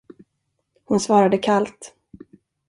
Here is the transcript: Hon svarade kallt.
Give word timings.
Hon 0.85 0.99
svarade 0.99 1.37
kallt. 1.37 1.95